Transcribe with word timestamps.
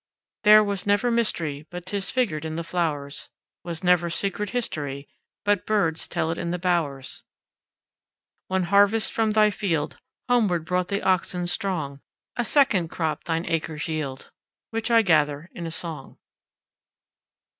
There 0.41 0.63
was 0.63 0.87
never 0.87 1.11
mysteryBut 1.11 1.85
'tis 1.85 2.09
figured 2.09 2.43
in 2.43 2.55
the 2.55 2.63
flowers; 2.63 3.29
SWas 3.63 3.83
never 3.83 4.09
secret 4.09 4.49
historyBut 4.49 5.67
birds 5.67 6.07
tell 6.07 6.31
it 6.31 6.39
in 6.39 6.49
the 6.49 6.57
bowers. 6.57 7.21
One 8.47 8.63
harvest 8.63 9.13
from 9.13 9.29
thy 9.29 9.51
fieldHomeward 9.51 10.65
brought 10.65 10.87
the 10.87 11.03
oxen 11.03 11.45
strong;A 11.45 12.43
second 12.45 12.87
crop 12.87 13.25
thine 13.25 13.45
acres 13.45 13.87
yield, 13.87 14.31
Which 14.71 14.89
I 14.89 15.03
gather 15.03 15.51
in 15.53 15.67
a 15.67 15.71
song. 15.71 16.17